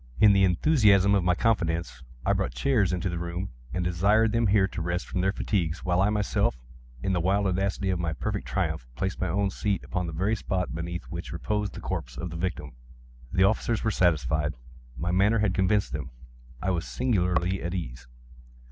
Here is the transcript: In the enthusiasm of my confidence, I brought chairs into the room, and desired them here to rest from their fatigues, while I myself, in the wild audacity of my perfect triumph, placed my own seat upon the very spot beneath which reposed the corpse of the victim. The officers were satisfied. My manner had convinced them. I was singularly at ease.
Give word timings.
In 0.19 0.33
the 0.33 0.43
enthusiasm 0.43 1.13
of 1.13 1.23
my 1.23 1.35
confidence, 1.35 2.01
I 2.25 2.33
brought 2.33 2.55
chairs 2.55 2.91
into 2.91 3.07
the 3.07 3.19
room, 3.19 3.49
and 3.71 3.83
desired 3.83 4.31
them 4.31 4.47
here 4.47 4.67
to 4.67 4.81
rest 4.81 5.05
from 5.05 5.21
their 5.21 5.31
fatigues, 5.31 5.85
while 5.85 6.01
I 6.01 6.09
myself, 6.09 6.57
in 7.03 7.13
the 7.13 7.19
wild 7.21 7.45
audacity 7.45 7.91
of 7.91 7.99
my 7.99 8.11
perfect 8.13 8.47
triumph, 8.47 8.87
placed 8.95 9.21
my 9.21 9.27
own 9.27 9.51
seat 9.51 9.83
upon 9.83 10.07
the 10.07 10.11
very 10.13 10.35
spot 10.35 10.73
beneath 10.73 11.03
which 11.11 11.31
reposed 11.31 11.73
the 11.75 11.81
corpse 11.81 12.17
of 12.17 12.31
the 12.31 12.35
victim. 12.35 12.71
The 13.31 13.43
officers 13.43 13.83
were 13.83 13.91
satisfied. 13.91 14.55
My 14.97 15.11
manner 15.11 15.37
had 15.37 15.53
convinced 15.53 15.93
them. 15.93 16.09
I 16.63 16.71
was 16.71 16.87
singularly 16.87 17.61
at 17.61 17.75
ease. 17.75 18.07